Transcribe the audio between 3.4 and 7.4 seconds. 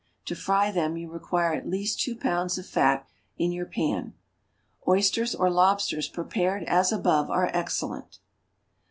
your pan. Oysters or lobsters prepared as above